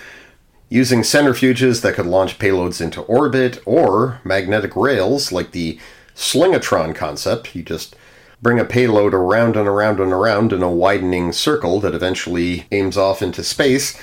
using 0.69 1.01
centrifuges 1.01 1.81
that 1.81 1.95
could 1.95 2.05
launch 2.05 2.39
payloads 2.39 2.81
into 2.81 3.01
orbit, 3.01 3.59
or 3.65 4.19
magnetic 4.23 4.75
rails 4.75 5.31
like 5.31 5.51
the 5.51 5.79
Slingatron 6.15 6.95
concept, 6.95 7.55
you 7.55 7.63
just 7.63 7.95
bring 8.41 8.59
a 8.59 8.65
payload 8.65 9.13
around 9.13 9.55
and 9.55 9.67
around 9.67 9.99
and 9.99 10.11
around 10.11 10.53
in 10.53 10.61
a 10.61 10.69
widening 10.69 11.31
circle 11.31 11.79
that 11.79 11.95
eventually 11.95 12.67
aims 12.71 12.97
off 12.97 13.21
into 13.21 13.43
space. 13.43 13.99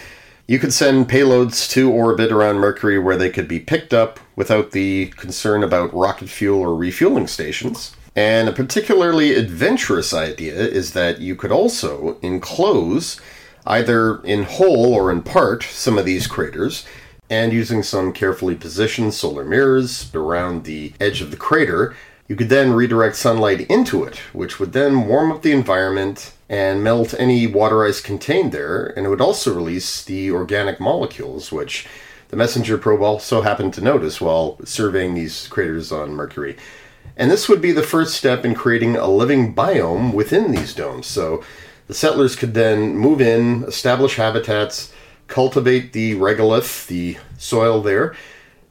You 0.47 0.59
could 0.59 0.73
send 0.73 1.09
payloads 1.09 1.71
to 1.71 1.90
orbit 1.90 2.30
around 2.30 2.56
Mercury 2.56 2.99
where 2.99 3.16
they 3.16 3.30
could 3.30 3.49
be 3.49 3.61
picked 3.61 3.94
up 3.94 4.21
without 4.37 4.73
the 4.73 5.06
concern 5.16 5.62
about 5.62 5.94
rocket 5.94 6.28
fuel 6.28 6.61
or 6.61 6.75
refueling 6.75 7.26
stations. 7.26 7.94
And 8.16 8.49
a 8.49 8.52
particularly 8.52 9.35
adventurous 9.35 10.12
idea 10.12 10.54
is 10.54 10.92
that 10.92 11.21
you 11.21 11.35
could 11.35 11.50
also 11.50 12.18
enclose, 12.21 13.21
either 13.66 14.23
in 14.23 14.44
whole 14.44 14.94
or 14.94 15.11
in 15.11 15.23
part, 15.23 15.62
some 15.62 15.99
of 15.99 16.04
these 16.04 16.26
craters, 16.26 16.85
and 17.30 17.52
using 17.52 17.83
some 17.83 18.12
carefully 18.12 18.54
positioned 18.54 19.14
solar 19.14 19.44
mirrors 19.44 20.14
around 20.14 20.64
the 20.64 20.92
edge 21.00 21.21
of 21.21 21.30
the 21.30 21.37
crater, 21.37 21.94
you 22.28 22.37
could 22.37 22.49
then 22.49 22.73
redirect 22.73 23.16
sunlight 23.16 23.62
into 23.62 24.04
it, 24.04 24.16
which 24.33 24.59
would 24.59 24.73
then 24.73 25.06
warm 25.06 25.30
up 25.30 25.42
the 25.42 25.52
environment 25.52 26.33
and 26.49 26.83
melt 26.83 27.14
any 27.18 27.47
water 27.47 27.85
ice 27.85 28.00
contained 28.00 28.52
there, 28.52 28.87
and 28.97 29.06
it 29.06 29.09
would 29.09 29.21
also 29.21 29.54
release 29.54 30.04
the 30.04 30.30
organic 30.30 30.80
molecules, 30.80 31.50
which 31.50 31.87
the 32.28 32.37
messenger 32.37 32.78
probe 32.78 33.02
also 33.02 33.42
happened 33.42 33.75
to 33.75 33.80
notice 33.80 34.21
while 34.21 34.59
surveying 34.64 35.14
these 35.14 35.49
craters 35.49 35.92
on 35.92 36.14
Mercury. 36.14 36.56
And 37.16 37.30
this 37.30 37.49
would 37.49 37.61
be 37.61 37.73
the 37.73 37.83
first 37.83 38.14
step 38.14 38.44
in 38.44 38.54
creating 38.54 38.97
a 38.97 39.06
living 39.06 39.54
biome 39.54 40.12
within 40.12 40.50
these 40.50 40.75
domes. 40.75 41.06
So 41.06 41.44
the 41.86 41.94
settlers 41.94 42.36
could 42.36 42.54
then 42.54 42.96
move 42.96 43.20
in, 43.20 43.64
establish 43.64 44.16
habitats, 44.16 44.92
cultivate 45.26 45.92
the 45.92 46.14
regolith, 46.14 46.86
the 46.86 47.18
soil 47.38 47.80
there, 47.80 48.14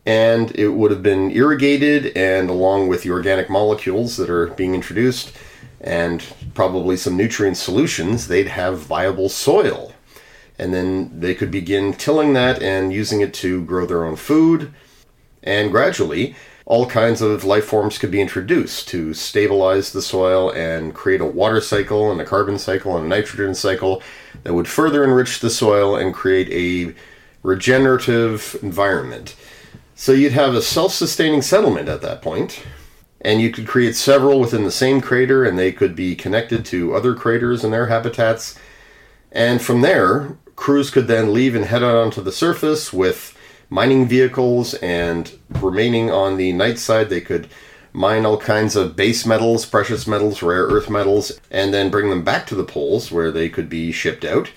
and 0.06 0.52
it 0.56 0.70
would 0.70 0.92
have 0.92 1.04
been 1.04 1.32
irrigated 1.32 2.16
and 2.18 2.50
along 2.50 2.88
with 2.88 3.04
the 3.04 3.12
organic 3.12 3.50
molecules 3.50 4.18
that 4.18 4.30
are 4.30 4.48
being 4.48 4.76
introduced 4.76 5.32
and 5.80 6.24
probably 6.54 6.98
some 6.98 7.18
nutrient 7.18 7.58
solutions 7.58 8.28
they'd 8.28 8.48
have 8.48 8.80
viable 8.80 9.30
soil. 9.30 9.94
And 10.60 10.74
then 10.74 11.20
they 11.20 11.36
could 11.36 11.52
begin 11.52 11.94
tilling 11.94 12.34
that 12.34 12.62
and 12.62 12.94
using 12.94 13.22
it 13.22 13.34
to 13.36 13.64
grow 13.66 13.86
their 13.86 14.06
own 14.06 14.16
food. 14.16 14.74
And 15.42 15.72
gradually 15.72 16.36
all 16.66 16.86
kinds 16.86 17.22
of 17.22 17.44
life 17.44 17.66
forms 17.66 17.98
could 17.98 18.12
be 18.12 18.22
introduced 18.22 18.88
to 18.88 19.14
stabilize 19.14 19.92
the 19.92 20.02
soil 20.02 20.50
and 20.52 20.94
create 20.94 21.22
a 21.22 21.26
water 21.26 21.60
cycle 21.60 22.12
and 22.12 22.22
a 22.22 22.26
carbon 22.26 22.58
cycle 22.58 22.96
and 22.96 23.06
a 23.06 23.10
nitrogen 23.10 23.54
cycle 23.54 24.02
that 24.44 24.54
would 24.54 24.68
further 24.68 25.04
enrich 25.04 25.40
the 25.40 25.50
soil 25.50 25.96
and 25.96 26.14
create 26.14 26.50
a 26.50 26.96
regenerative 27.44 28.58
environment 28.62 29.36
so 29.96 30.12
you'd 30.12 30.34
have 30.34 30.56
a 30.56 30.62
self 30.62 30.92
sustaining 30.94 31.42
settlement 31.42 31.88
at 31.88 32.02
that 32.02 32.22
point, 32.22 32.64
and 33.22 33.42
you 33.42 33.52
could 33.52 33.68
create 33.68 33.96
several 33.96 34.40
within 34.40 34.64
the 34.64 34.72
same 34.72 35.02
crater, 35.02 35.46
and 35.46 35.58
they 35.58 35.72
could 35.72 35.96
be 35.96 36.16
connected 36.16 36.66
to 36.66 36.96
other 36.96 37.14
craters 37.14 37.64
and 37.64 37.72
their 37.72 37.88
habitats. 37.88 38.58
And 39.32 39.62
from 39.62 39.82
there, 39.82 40.38
crews 40.56 40.90
could 40.90 41.08
then 41.08 41.34
leave 41.34 41.56
and 41.56 41.66
head 41.66 41.84
out 41.84 41.96
onto 41.96 42.22
the 42.22 42.32
surface 42.32 42.92
with 42.92 43.33
mining 43.74 44.06
vehicles, 44.06 44.76
and 44.76 45.32
remaining 45.60 46.12
on 46.12 46.38
the 46.38 46.54
night 46.54 46.78
side, 46.78 47.10
they 47.10 47.20
could 47.20 47.48
mine 47.92 48.24
all 48.24 48.38
kinds 48.38 48.76
of 48.76 48.96
base 48.96 49.26
metals, 49.26 49.66
precious 49.66 50.06
metals, 50.06 50.44
rare 50.44 50.66
earth 50.66 50.92
metals, 50.92 51.40
and 51.50 51.74
then 51.74 51.90
bring 51.90 52.12
them 52.12 52.24
back 52.24 52.46
to 52.46 52.54
the 52.54 52.64
poles 52.64 53.12
where 53.12 53.32
they 53.32 53.50
could 53.50 53.70
be 53.70 53.92
shipped 53.92 54.24
out. 54.24 54.52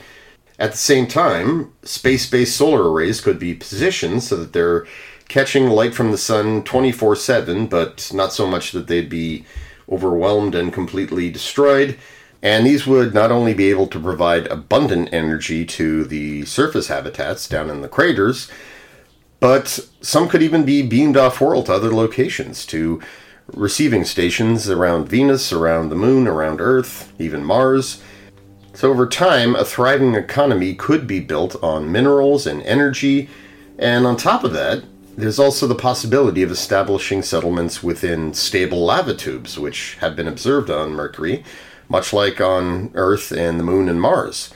At 0.58 0.73
the 0.73 0.76
same 0.76 1.06
time, 1.06 1.73
space 1.82 2.28
based 2.28 2.56
solar 2.56 2.92
arrays 2.92 3.23
could 3.23 3.38
be 3.38 3.54
positioned 3.54 4.23
so 4.23 4.37
that 4.37 4.52
they're 4.52 4.87
catching 5.28 5.70
light 5.70 5.94
from 5.94 6.11
the 6.11 6.18
sun 6.18 6.62
24 6.64 7.16
7, 7.16 7.68
but 7.68 8.11
not 8.12 8.35
so 8.35 8.46
much 8.46 8.73
that 8.73 8.87
they'd 8.87 9.08
be 9.08 9.46
overwhelmed 9.90 10.54
and 10.54 10.75
completely 10.75 11.30
destroyed. 11.30 11.99
And 12.42 12.66
these 12.66 12.87
would 12.87 13.14
not 13.14 13.32
only 13.32 13.54
be 13.54 13.70
able 13.70 13.87
to 13.87 13.99
provide 13.99 14.46
abundant 14.49 15.08
energy 15.11 15.64
to 15.64 16.04
the 16.04 16.44
surface 16.44 16.88
habitats 16.88 17.49
down 17.49 17.70
in 17.70 17.80
the 17.80 17.88
craters, 17.88 18.50
but 19.40 19.81
some 20.00 20.28
could 20.28 20.43
even 20.43 20.64
be 20.64 20.83
beamed 20.83 21.16
off 21.16 21.40
world 21.40 21.66
to 21.66 21.75
other 21.75 21.93
locations, 21.93 22.64
to 22.66 23.00
receiving 23.52 24.05
stations 24.05 24.69
around 24.69 25.09
Venus, 25.09 25.52
around 25.52 25.88
the 25.88 25.97
Moon, 25.97 26.26
around 26.26 26.61
Earth, 26.61 27.12
even 27.19 27.45
Mars. 27.45 28.02
So, 28.75 28.90
over 28.90 29.07
time, 29.07 29.55
a 29.55 29.64
thriving 29.64 30.14
economy 30.14 30.75
could 30.75 31.07
be 31.07 31.21
built 31.21 31.57
on 31.62 31.93
minerals 31.93 32.47
and 32.47 32.62
energy, 32.62 33.28
and 33.78 34.07
on 34.07 34.16
top 34.16 34.45
of 34.45 34.52
that, 34.52 34.85
there's 35.16 35.38
also 35.38 35.66
the 35.66 35.75
possibility 35.75 36.43
of 36.43 36.50
establishing 36.50 37.23
settlements 37.23 37.83
within 37.83 38.35
stable 38.35 38.85
lava 38.85 39.14
tubes, 39.14 39.59
which 39.59 39.97
have 40.00 40.14
been 40.14 40.28
observed 40.28 40.71
on 40.71 40.93
Mercury, 40.93 41.43
much 41.88 42.12
like 42.12 42.40
on 42.40 42.90
Earth 42.95 43.33
and 43.33 43.59
the 43.59 43.64
Moon 43.64 43.88
and 43.88 44.00
Mars. 44.00 44.52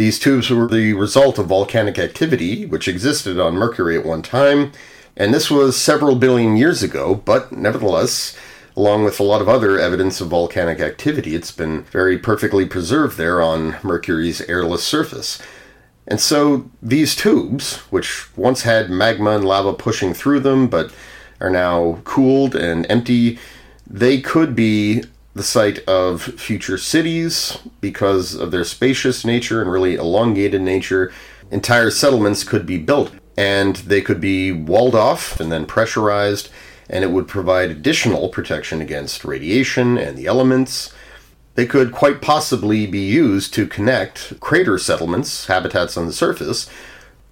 These 0.00 0.18
tubes 0.18 0.48
were 0.48 0.66
the 0.66 0.94
result 0.94 1.38
of 1.38 1.48
volcanic 1.48 1.98
activity, 1.98 2.64
which 2.64 2.88
existed 2.88 3.38
on 3.38 3.52
Mercury 3.56 3.98
at 3.98 4.06
one 4.06 4.22
time, 4.22 4.72
and 5.14 5.34
this 5.34 5.50
was 5.50 5.76
several 5.76 6.16
billion 6.16 6.56
years 6.56 6.82
ago, 6.82 7.16
but 7.16 7.52
nevertheless, 7.52 8.34
along 8.74 9.04
with 9.04 9.20
a 9.20 9.22
lot 9.22 9.42
of 9.42 9.48
other 9.50 9.78
evidence 9.78 10.22
of 10.22 10.28
volcanic 10.28 10.80
activity, 10.80 11.34
it's 11.34 11.50
been 11.50 11.82
very 11.82 12.16
perfectly 12.16 12.64
preserved 12.64 13.18
there 13.18 13.42
on 13.42 13.76
Mercury's 13.82 14.40
airless 14.48 14.82
surface. 14.82 15.38
And 16.06 16.18
so 16.18 16.70
these 16.80 17.14
tubes, 17.14 17.76
which 17.90 18.34
once 18.38 18.62
had 18.62 18.88
magma 18.88 19.32
and 19.32 19.44
lava 19.44 19.74
pushing 19.74 20.14
through 20.14 20.40
them 20.40 20.68
but 20.68 20.94
are 21.42 21.50
now 21.50 22.00
cooled 22.04 22.56
and 22.56 22.86
empty, 22.88 23.38
they 23.86 24.18
could 24.18 24.56
be 24.56 25.04
the 25.34 25.42
site 25.42 25.78
of 25.86 26.22
future 26.22 26.76
cities 26.76 27.58
because 27.80 28.34
of 28.34 28.50
their 28.50 28.64
spacious 28.64 29.24
nature 29.24 29.62
and 29.62 29.70
really 29.70 29.94
elongated 29.94 30.60
nature. 30.60 31.12
Entire 31.50 31.90
settlements 31.90 32.44
could 32.44 32.66
be 32.66 32.78
built 32.78 33.12
and 33.36 33.76
they 33.76 34.02
could 34.02 34.20
be 34.20 34.52
walled 34.52 34.94
off 34.94 35.40
and 35.40 35.50
then 35.50 35.64
pressurized, 35.64 36.50
and 36.90 37.04
it 37.04 37.10
would 37.10 37.28
provide 37.28 37.70
additional 37.70 38.28
protection 38.28 38.82
against 38.82 39.24
radiation 39.24 39.96
and 39.96 40.18
the 40.18 40.26
elements. 40.26 40.92
They 41.54 41.66
could 41.66 41.92
quite 41.92 42.20
possibly 42.20 42.86
be 42.86 43.00
used 43.00 43.54
to 43.54 43.66
connect 43.66 44.38
crater 44.40 44.78
settlements, 44.78 45.46
habitats 45.46 45.96
on 45.96 46.06
the 46.06 46.12
surface, 46.12 46.68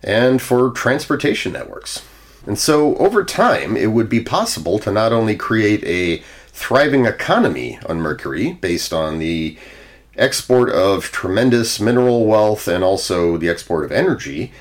and 0.03 0.41
for 0.41 0.71
transportation 0.71 1.53
networks. 1.53 2.03
And 2.47 2.59
so, 2.59 2.97
over 2.97 3.25
time, 3.25 3.77
it 3.77 3.89
would 3.89 4.09
be 4.09 4.21
possible 4.21 4.79
to 4.79 4.91
not 4.93 5.13
only 5.13 5.37
create 5.37 5.85
a 5.85 6.23
thriving 6.59 7.07
economy 7.07 7.79
on 7.87 8.01
Mercury 8.01 8.53
based 8.53 8.93
on 8.93 9.19
the 9.19 9.57
export 10.17 10.71
of 10.71 11.05
tremendous 11.13 11.81
mineral 11.81 12.27
wealth 12.27 12.67
and 12.67 12.83
also 12.83 13.37
the 13.37 13.49
export 13.49 13.85
of 13.85 13.93
energy, 13.93 14.53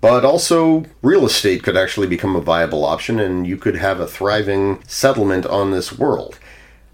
but 0.00 0.24
also 0.24 0.84
real 1.02 1.26
estate 1.26 1.62
could 1.62 1.76
actually 1.76 2.06
become 2.06 2.34
a 2.34 2.40
viable 2.40 2.84
option 2.84 3.20
and 3.20 3.46
you 3.46 3.56
could 3.56 3.76
have 3.76 4.00
a 4.00 4.06
thriving 4.06 4.82
settlement 4.86 5.44
on 5.46 5.70
this 5.70 5.96
world 5.96 6.38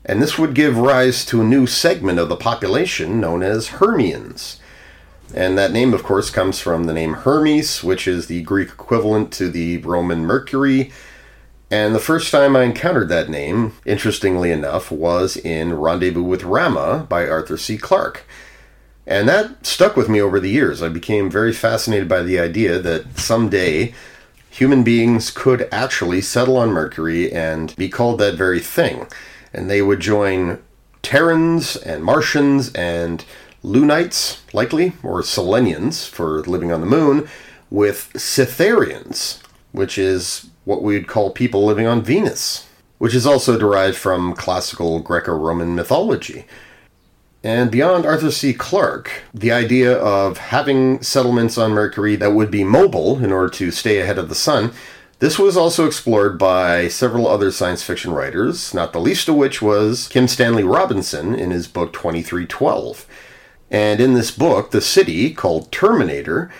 and 0.04 0.20
this 0.20 0.38
would 0.38 0.54
give 0.54 0.76
rise 0.76 1.24
to 1.26 1.40
a 1.40 1.44
new 1.44 1.66
segment 1.66 2.18
of 2.18 2.28
the 2.28 2.36
population 2.36 3.20
known 3.20 3.42
as 3.42 3.68
Hermians. 3.68 4.58
And 5.34 5.56
that 5.56 5.72
name, 5.72 5.94
of 5.94 6.02
course, 6.02 6.28
comes 6.28 6.58
from 6.58 6.84
the 6.84 6.92
name 6.92 7.14
Hermes, 7.14 7.84
which 7.84 8.08
is 8.08 8.26
the 8.26 8.42
Greek 8.42 8.68
equivalent 8.68 9.32
to 9.34 9.48
the 9.48 9.78
Roman 9.78 10.26
Mercury. 10.26 10.92
And 11.72 11.94
the 11.94 12.00
first 12.00 12.30
time 12.30 12.54
I 12.54 12.64
encountered 12.64 13.08
that 13.08 13.30
name, 13.30 13.72
interestingly 13.86 14.50
enough, 14.50 14.90
was 14.90 15.38
in 15.38 15.72
Rendezvous 15.72 16.22
with 16.22 16.42
Rama 16.42 17.06
by 17.08 17.26
Arthur 17.26 17.56
C. 17.56 17.78
Clarke. 17.78 18.26
And 19.06 19.26
that 19.26 19.64
stuck 19.64 19.96
with 19.96 20.06
me 20.06 20.20
over 20.20 20.38
the 20.38 20.50
years. 20.50 20.82
I 20.82 20.90
became 20.90 21.30
very 21.30 21.54
fascinated 21.54 22.10
by 22.10 22.24
the 22.24 22.38
idea 22.38 22.78
that 22.80 23.18
someday 23.18 23.94
human 24.50 24.84
beings 24.84 25.30
could 25.30 25.66
actually 25.72 26.20
settle 26.20 26.58
on 26.58 26.72
Mercury 26.72 27.32
and 27.32 27.74
be 27.76 27.88
called 27.88 28.20
that 28.20 28.34
very 28.34 28.60
thing. 28.60 29.06
And 29.54 29.70
they 29.70 29.80
would 29.80 30.00
join 30.00 30.62
Terrans 31.00 31.76
and 31.76 32.04
Martians 32.04 32.70
and 32.74 33.24
Lunites, 33.64 34.40
likely, 34.52 34.92
or 35.02 35.22
Selenians 35.22 36.06
for 36.06 36.42
living 36.42 36.70
on 36.70 36.82
the 36.82 36.86
moon, 36.86 37.30
with 37.70 38.10
Cytherians, 38.12 39.40
which 39.72 39.96
is 39.96 40.50
what 40.64 40.82
we'd 40.82 41.08
call 41.08 41.30
people 41.30 41.64
living 41.64 41.86
on 41.86 42.02
Venus, 42.02 42.68
which 42.98 43.14
is 43.14 43.26
also 43.26 43.58
derived 43.58 43.96
from 43.96 44.34
classical 44.34 45.00
Greco 45.00 45.34
Roman 45.34 45.74
mythology. 45.74 46.44
And 47.44 47.70
beyond 47.72 48.06
Arthur 48.06 48.30
C. 48.30 48.54
Clarke, 48.54 49.24
the 49.34 49.50
idea 49.50 49.98
of 49.98 50.38
having 50.38 51.02
settlements 51.02 51.58
on 51.58 51.72
Mercury 51.72 52.14
that 52.16 52.32
would 52.32 52.50
be 52.50 52.62
mobile 52.62 53.22
in 53.22 53.32
order 53.32 53.50
to 53.50 53.72
stay 53.72 53.98
ahead 53.98 54.18
of 54.18 54.28
the 54.28 54.36
sun, 54.36 54.72
this 55.18 55.38
was 55.38 55.56
also 55.56 55.86
explored 55.86 56.38
by 56.38 56.88
several 56.88 57.26
other 57.26 57.50
science 57.50 57.82
fiction 57.82 58.12
writers, 58.12 58.74
not 58.74 58.92
the 58.92 59.00
least 59.00 59.28
of 59.28 59.36
which 59.36 59.60
was 59.60 60.08
Kim 60.08 60.28
Stanley 60.28 60.64
Robinson 60.64 61.34
in 61.34 61.50
his 61.50 61.66
book 61.66 61.92
2312. 61.92 63.06
And 63.70 64.00
in 64.00 64.14
this 64.14 64.30
book, 64.30 64.70
the 64.70 64.80
city, 64.80 65.32
called 65.32 65.72
Terminator, 65.72 66.50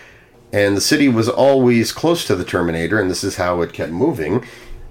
and 0.53 0.77
the 0.77 0.81
city 0.81 1.09
was 1.09 1.29
always 1.29 1.93
close 1.93 2.27
to 2.27 2.37
the 2.37 2.45
Terminator, 2.45 3.01
and 3.01 3.11
this 3.11 3.25
is 3.25 3.37
how 3.37 3.63
it 3.63 3.73
kept 3.73 3.93
moving. 3.93 4.45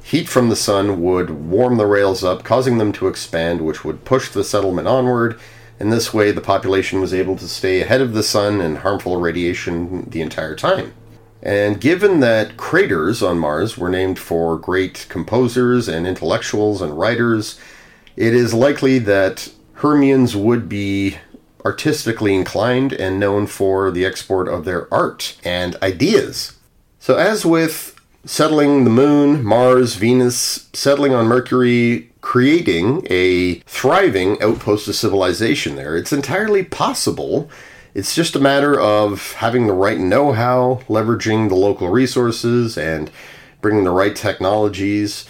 Heat 0.03 0.27
from 0.27 0.49
the 0.49 0.55
sun 0.55 1.01
would 1.01 1.29
warm 1.29 1.77
the 1.77 1.85
rails 1.85 2.23
up, 2.23 2.43
causing 2.43 2.79
them 2.79 2.91
to 2.93 3.07
expand, 3.07 3.61
which 3.61 3.85
would 3.85 4.03
push 4.03 4.29
the 4.29 4.43
settlement 4.43 4.87
onward. 4.87 5.39
And 5.79 5.91
this 5.91 6.13
way, 6.13 6.31
the 6.31 6.41
population 6.41 6.99
was 6.99 7.13
able 7.13 7.35
to 7.37 7.47
stay 7.47 7.81
ahead 7.81 8.01
of 8.01 8.13
the 8.13 8.23
sun 8.23 8.61
and 8.61 8.79
harmful 8.79 9.17
radiation 9.17 10.09
the 10.09 10.21
entire 10.21 10.55
time. 10.55 10.93
And 11.43 11.81
given 11.81 12.19
that 12.19 12.57
craters 12.57 13.23
on 13.23 13.39
Mars 13.39 13.77
were 13.77 13.89
named 13.89 14.19
for 14.19 14.57
great 14.57 15.07
composers 15.09 15.87
and 15.87 16.05
intellectuals 16.05 16.81
and 16.81 16.97
writers, 16.97 17.59
it 18.15 18.33
is 18.33 18.53
likely 18.53 18.99
that 18.99 19.51
Hermians 19.75 20.35
would 20.35 20.69
be 20.69 21.17
artistically 21.65 22.35
inclined 22.35 22.93
and 22.93 23.19
known 23.19 23.47
for 23.47 23.91
the 23.91 24.05
export 24.05 24.47
of 24.47 24.65
their 24.65 24.91
art 24.93 25.37
and 25.43 25.75
ideas. 25.81 26.57
So, 26.99 27.17
as 27.17 27.45
with 27.45 27.99
settling 28.25 28.83
the 28.83 28.89
moon, 28.89 29.43
Mars, 29.43 29.95
Venus, 29.95 30.69
settling 30.73 31.13
on 31.13 31.27
Mercury, 31.27 32.11
creating 32.21 33.05
a 33.09 33.55
thriving 33.61 34.41
outpost 34.41 34.87
of 34.87 34.95
civilization 34.95 35.75
there, 35.75 35.97
it's 35.97 36.13
entirely 36.13 36.63
possible. 36.63 37.49
It's 37.93 38.15
just 38.15 38.35
a 38.35 38.39
matter 38.39 38.79
of 38.79 39.33
having 39.33 39.67
the 39.67 39.73
right 39.73 39.99
know 39.99 40.31
how, 40.31 40.81
leveraging 40.87 41.49
the 41.49 41.55
local 41.55 41.89
resources, 41.89 42.77
and 42.77 43.11
bringing 43.61 43.83
the 43.83 43.91
right 43.91 44.15
technologies 44.15 45.25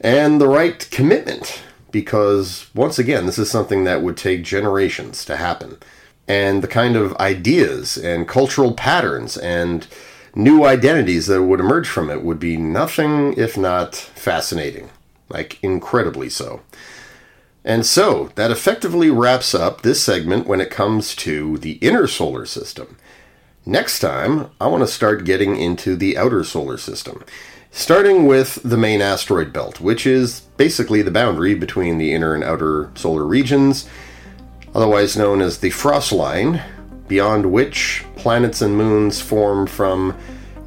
and 0.00 0.40
the 0.40 0.48
right 0.48 0.88
commitment 0.90 1.62
because 1.90 2.68
once 2.74 2.98
again, 2.98 3.26
this 3.26 3.38
is 3.38 3.50
something 3.50 3.84
that 3.84 4.02
would 4.02 4.16
take 4.16 4.42
generations 4.42 5.24
to 5.24 5.36
happen. 5.36 5.78
And 6.26 6.62
the 6.62 6.68
kind 6.68 6.96
of 6.96 7.16
ideas 7.16 7.96
and 7.96 8.28
cultural 8.28 8.74
patterns 8.74 9.36
and 9.36 9.86
new 10.34 10.64
identities 10.64 11.26
that 11.26 11.42
would 11.42 11.60
emerge 11.60 11.88
from 11.88 12.10
it 12.10 12.22
would 12.22 12.38
be 12.38 12.56
nothing 12.56 13.32
if 13.34 13.56
not 13.56 13.94
fascinating, 13.94 14.90
like 15.28 15.58
incredibly 15.62 16.28
so. 16.28 16.60
And 17.64 17.84
so, 17.84 18.30
that 18.34 18.50
effectively 18.50 19.10
wraps 19.10 19.54
up 19.54 19.82
this 19.82 20.02
segment 20.02 20.46
when 20.46 20.60
it 20.60 20.70
comes 20.70 21.14
to 21.16 21.58
the 21.58 21.72
inner 21.72 22.06
solar 22.06 22.46
system. 22.46 22.96
Next 23.66 23.98
time, 23.98 24.50
I 24.60 24.66
want 24.66 24.82
to 24.82 24.86
start 24.86 25.24
getting 25.24 25.56
into 25.56 25.96
the 25.96 26.16
outer 26.16 26.42
solar 26.44 26.78
system. 26.78 27.22
Starting 27.70 28.26
with 28.26 28.62
the 28.62 28.78
main 28.78 29.02
asteroid 29.02 29.52
belt, 29.52 29.80
which 29.80 30.06
is 30.06 30.40
basically 30.56 31.02
the 31.02 31.10
boundary 31.10 31.54
between 31.54 31.98
the 31.98 32.14
inner 32.14 32.34
and 32.34 32.42
outer 32.42 32.90
solar 32.94 33.24
regions, 33.24 33.88
otherwise 34.74 35.16
known 35.16 35.42
as 35.42 35.58
the 35.58 35.70
frost 35.70 36.12
line, 36.12 36.62
beyond 37.08 37.52
which 37.52 38.04
planets 38.16 38.62
and 38.62 38.76
moons 38.76 39.20
form 39.20 39.66
from 39.66 40.16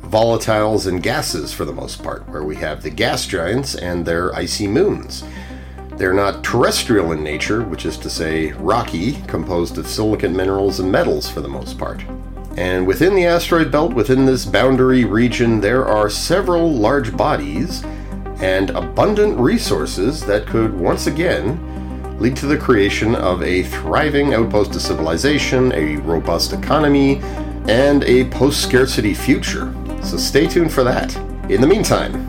volatiles 0.03 0.85
and 0.85 1.01
gases 1.01 1.53
for 1.53 1.65
the 1.65 1.73
most 1.73 2.03
part, 2.03 2.27
where 2.29 2.43
we 2.43 2.55
have 2.55 2.83
the 2.83 2.89
gas 2.89 3.25
giants 3.25 3.75
and 3.75 4.05
their 4.05 4.35
icy 4.35 4.67
moons. 4.67 5.23
They're 5.95 6.13
not 6.13 6.43
terrestrial 6.43 7.11
in 7.13 7.23
nature, 7.23 7.63
which 7.63 7.85
is 7.85 7.97
to 7.97 8.09
say, 8.09 8.51
rocky, 8.53 9.13
composed 9.23 9.77
of 9.77 9.87
silicate 9.87 10.31
minerals 10.31 10.79
and 10.79 10.91
metals 10.91 11.29
for 11.29 11.41
the 11.41 11.47
most 11.47 11.77
part. 11.77 12.03
And 12.57 12.85
within 12.85 13.15
the 13.15 13.25
asteroid 13.25 13.71
belt, 13.71 13.93
within 13.93 14.25
this 14.25 14.45
boundary 14.45 15.05
region, 15.05 15.61
there 15.61 15.85
are 15.85 16.09
several 16.09 16.71
large 16.71 17.15
bodies 17.15 17.83
and 18.41 18.71
abundant 18.71 19.37
resources 19.39 20.25
that 20.25 20.47
could 20.47 20.73
once 20.73 21.07
again 21.07 21.67
lead 22.19 22.35
to 22.35 22.45
the 22.45 22.57
creation 22.57 23.15
of 23.15 23.41
a 23.41 23.63
thriving 23.63 24.33
outpost 24.33 24.75
of 24.75 24.81
civilization, 24.81 25.71
a 25.73 25.97
robust 25.97 26.53
economy, 26.53 27.19
and 27.67 28.03
a 28.03 28.25
post 28.29 28.61
scarcity 28.61 29.13
future. 29.13 29.73
So 30.03 30.17
stay 30.17 30.47
tuned 30.47 30.73
for 30.73 30.83
that. 30.83 31.15
In 31.49 31.61
the 31.61 31.67
meantime, 31.67 32.27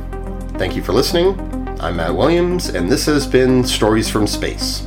thank 0.59 0.77
you 0.77 0.83
for 0.83 0.93
listening. 0.93 1.39
I'm 1.81 1.97
Matt 1.97 2.15
Williams, 2.15 2.69
and 2.69 2.91
this 2.91 3.07
has 3.07 3.27
been 3.27 3.65
Stories 3.65 4.09
from 4.09 4.27
Space. 4.27 4.87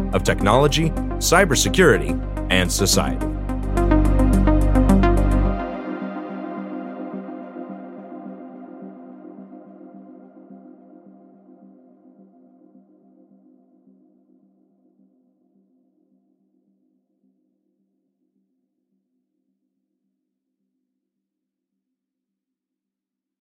of 0.13 0.23
technology, 0.23 0.89
cybersecurity, 1.19 2.11
and 2.51 2.71
society. 2.71 3.30